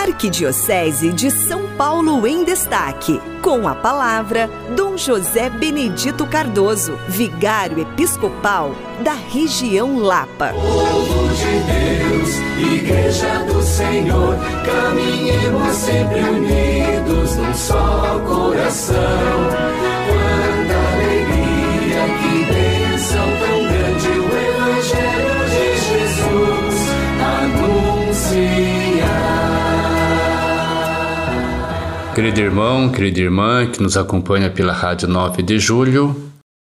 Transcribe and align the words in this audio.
Arquidiocese 0.00 1.12
de 1.12 1.30
São 1.30 1.66
Paulo 1.76 2.26
em 2.26 2.42
Destaque. 2.42 3.20
Com 3.42 3.68
a 3.68 3.74
palavra, 3.74 4.48
Dom 4.74 4.96
José 4.96 5.50
Benedito 5.50 6.26
Cardoso, 6.26 6.98
vigário 7.06 7.80
episcopal 7.80 8.74
da 9.00 9.12
região 9.12 9.98
Lapa. 9.98 10.54
Povo 10.54 11.28
de 11.34 11.60
Deus, 11.68 12.72
Igreja 12.72 13.44
do 13.44 13.62
Senhor, 13.62 14.38
caminhemos 14.64 15.74
sempre 15.76 16.20
unidos 16.20 17.36
num 17.36 17.54
só 17.54 18.20
coração. 18.26 19.19
Querido 32.20 32.40
irmão, 32.42 32.92
querida 32.92 33.18
irmã 33.18 33.66
que 33.66 33.82
nos 33.82 33.96
acompanha 33.96 34.50
pela 34.50 34.74
Rádio 34.74 35.08
9 35.08 35.42
de 35.42 35.58
Julho, 35.58 36.14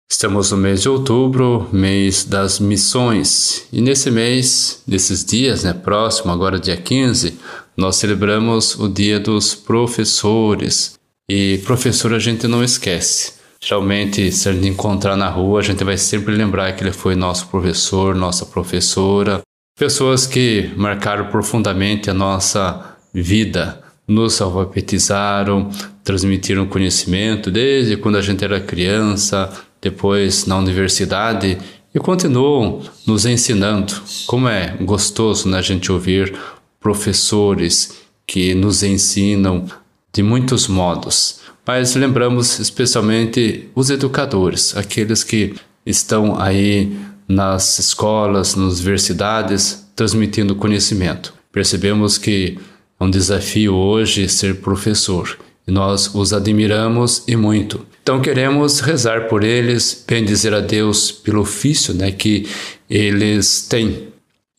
estamos 0.08 0.52
no 0.52 0.58
mês 0.58 0.84
de 0.84 0.88
outubro, 0.88 1.68
mês 1.74 2.24
das 2.24 2.60
missões. 2.60 3.68
E 3.74 3.82
nesse 3.82 4.12
mês, 4.12 4.84
nesses 4.88 5.26
dias, 5.26 5.64
né, 5.64 5.74
próximo, 5.74 6.32
agora 6.32 6.60
dia 6.60 6.78
15, 6.78 7.40
nós 7.76 7.96
celebramos 7.96 8.76
o 8.76 8.88
Dia 8.88 9.20
dos 9.20 9.56
Professores. 9.56 10.94
E 11.28 11.58
professor 11.66 12.14
a 12.14 12.20
gente 12.20 12.48
não 12.48 12.64
esquece. 12.64 13.34
Geralmente, 13.60 14.32
se 14.32 14.48
a 14.48 14.54
gente 14.54 14.68
encontrar 14.68 15.18
na 15.18 15.28
rua, 15.28 15.62
a 15.62 15.64
gente 15.64 15.84
vai 15.84 15.98
sempre 15.98 16.36
lembrar 16.36 16.72
que 16.74 16.84
ele 16.84 16.94
foi 16.94 17.16
nosso 17.16 17.48
professor, 17.48 18.14
nossa 18.14 18.46
professora, 18.46 19.42
pessoas 19.76 20.28
que 20.28 20.72
marcaram 20.78 21.32
profundamente 21.32 22.12
a 22.12 22.14
nossa 22.14 22.96
vida 23.12 23.87
nos 24.08 24.42
alfabetizaram, 24.42 25.70
transmitiram 26.04 26.66
conhecimento 26.66 27.52
desde 27.52 27.98
quando 27.98 28.18
a 28.18 28.22
gente 28.22 28.44
era 28.44 28.60
criança, 28.60 29.52
depois 29.82 30.46
na 30.46 30.58
universidade 30.58 31.58
e 31.94 31.99
continuam 31.99 32.82
nos 33.05 33.26
ensinando. 33.26 33.94
Como 34.26 34.48
é 34.48 34.77
gostoso 34.82 35.49
né, 35.49 35.58
a 35.58 35.62
gente 35.62 35.91
ouvir 35.91 36.34
professores 36.80 37.98
que 38.26 38.54
nos 38.54 38.84
ensinam 38.84 39.66
de 40.14 40.24
muitos 40.24 40.68
modos. 40.68 41.42
Mas 41.66 41.96
lembramos 41.96 42.60
especialmente 42.60 43.70
os 43.76 43.90
educadores, 43.90 44.76
aqueles 44.77 45.24
que 45.24 45.55
estão 45.86 46.40
aí 46.40 46.98
nas 47.27 47.77
escolas, 47.77 48.55
nas 48.55 48.80
universidades, 48.80 49.86
transmitindo 49.96 50.55
conhecimento. 50.55 51.34
Percebemos 51.52 52.18
que 52.18 52.58
é 52.99 53.03
um 53.03 53.09
desafio 53.09 53.76
hoje 53.76 54.27
ser 54.27 54.55
professor 54.55 55.37
e 55.67 55.71
nós 55.71 56.13
os 56.15 56.34
admiramos 56.34 57.23
e 57.27 57.35
muito. 57.35 57.85
Então 58.01 58.21
queremos 58.21 58.79
rezar 58.79 59.27
por 59.27 59.43
eles, 59.43 60.03
bendizer 60.07 60.53
a 60.53 60.62
Deus 60.62 61.12
pelo 61.12 61.41
ofício 61.41 61.93
né, 61.93 62.12
que 62.12 62.48
eles 62.90 63.62
têm. 63.68 64.07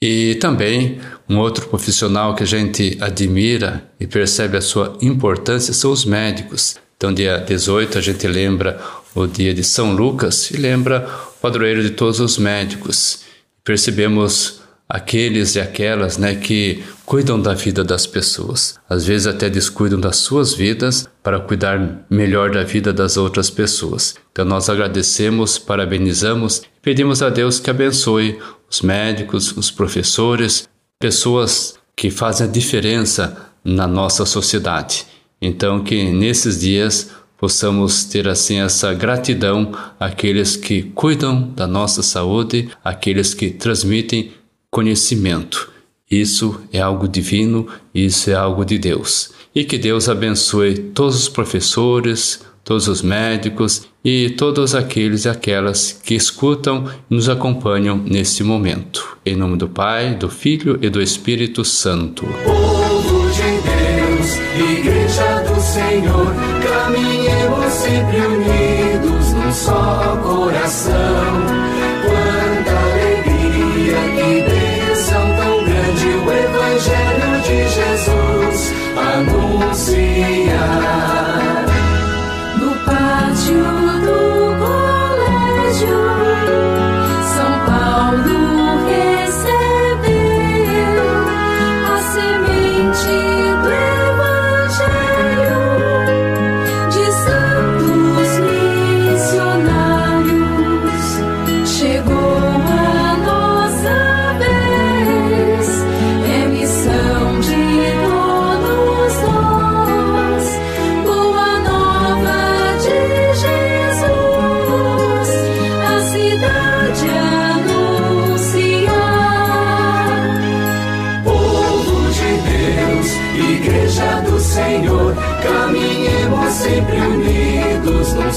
E 0.00 0.36
também 0.36 1.00
um 1.28 1.39
outro 1.39 1.66
profissional 1.66 2.34
que 2.34 2.42
a 2.42 2.47
gente 2.47 2.97
admira 3.00 3.89
e 3.98 4.06
percebe 4.06 4.56
a 4.56 4.61
sua 4.61 4.97
importância 5.00 5.75
são 5.75 5.91
os 5.91 6.05
médicos. 6.05 6.77
Então, 6.97 7.12
dia 7.12 7.39
18, 7.39 7.98
a 7.98 8.00
gente 8.00 8.27
lembra 8.27 8.81
o 9.14 9.27
dia 9.27 9.55
de 9.55 9.64
São 9.64 9.92
Lucas 9.92 10.50
e 10.50 10.56
lembra 10.56 11.09
o 11.36 11.41
padroeiro 11.41 11.83
de 11.83 11.91
todos 11.91 12.20
os 12.20 12.39
médicos. 12.39 13.20
Percebemos 13.64 14.58
aqueles 14.89 15.55
e 15.55 15.61
aquelas 15.61 16.17
né, 16.17 16.34
que 16.34 16.83
cuidam 17.05 17.41
da 17.41 17.53
vida 17.53 17.84
das 17.84 18.06
pessoas. 18.06 18.78
Às 18.89 19.05
vezes 19.05 19.27
até 19.27 19.50
descuidam 19.50 20.00
das 20.00 20.17
suas 20.17 20.55
vidas 20.55 21.08
para 21.22 21.41
cuidar 21.41 22.06
melhor 22.08 22.50
da 22.50 22.64
vida 22.64 22.92
das 22.92 23.16
outras 23.16 23.50
pessoas. 23.50 24.14
Então 24.33 24.44
nós 24.44 24.70
agradecemos, 24.70 25.59
parabenizamos 25.59 26.59
e 26.59 26.81
pedimos 26.81 27.22
a 27.22 27.28
Deus 27.28 27.60
que 27.60 27.69
abençoe 27.69 28.38
os 28.71 28.81
médicos, 28.81 29.56
os 29.56 29.71
professores, 29.71 30.69
pessoas 30.98 31.75
que 31.94 32.10
fazem 32.10 32.47
a 32.47 32.50
diferença 32.50 33.37
na 33.65 33.87
nossa 33.87 34.25
sociedade. 34.25 35.06
Então 35.41 35.84
que 35.84 36.10
nesses 36.10 36.60
dias 36.60 37.10
possamos 37.38 38.04
ter 38.04 38.28
assim 38.28 38.60
essa 38.60 38.93
gratidão 38.93 39.72
àqueles 39.98 40.56
que 40.56 40.82
cuidam 40.82 41.53
da 41.54 41.66
nossa 41.66 42.03
saúde, 42.03 42.69
àqueles 42.84 43.32
que 43.32 43.50
transmitem 43.50 44.32
conhecimento. 44.71 45.71
Isso 46.11 46.61
é 46.73 46.81
algo 46.81 47.06
divino, 47.06 47.67
isso 47.95 48.31
é 48.31 48.34
algo 48.34 48.65
de 48.65 48.79
Deus. 48.79 49.31
E 49.55 49.65
que 49.65 49.77
Deus 49.77 50.09
abençoe 50.09 50.79
todos 50.79 51.17
os 51.17 51.29
professores, 51.29 52.41
todos 52.65 52.87
os 52.87 53.03
médicos 53.03 53.89
e 54.05 54.31
todos 54.31 54.75
aqueles 54.75 55.25
e 55.25 55.28
aquelas 55.28 55.93
que 55.93 56.15
escutam 56.15 56.84
e 57.11 57.15
nos 57.15 57.28
acompanham 57.28 57.97
neste 57.97 58.43
momento. 58.43 59.19
Em 59.25 59.37
nome 59.37 59.57
do 59.57 59.69
Pai, 59.69 60.15
do 60.15 60.28
Filho 60.28 60.78
e 60.81 60.89
do 60.89 61.01
Espírito 61.01 61.65
Santo. 61.65 62.27
Povo 62.45 63.31
de 63.31 63.43
Deus, 63.43 64.78
Igreja 64.78 65.45
do 65.45 65.61
Senhor, 65.61 66.27
caminhemos 66.62 67.73
sempre 67.73 68.19
unidos 68.19 69.33
num 69.33 69.53
só 69.53 70.17
coração. 70.23 71.58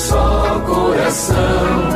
Só 0.01 0.59
coração. 0.65 1.90